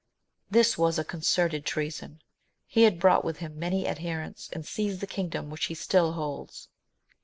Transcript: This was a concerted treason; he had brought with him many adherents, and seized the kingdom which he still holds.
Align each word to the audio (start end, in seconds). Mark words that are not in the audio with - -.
This 0.49 0.79
was 0.79 0.97
a 0.97 1.03
concerted 1.03 1.63
treason; 1.63 2.23
he 2.65 2.85
had 2.85 2.99
brought 2.99 3.23
with 3.23 3.37
him 3.37 3.59
many 3.59 3.87
adherents, 3.87 4.49
and 4.51 4.65
seized 4.65 4.99
the 4.99 5.05
kingdom 5.05 5.51
which 5.51 5.65
he 5.65 5.75
still 5.75 6.13
holds. 6.13 6.69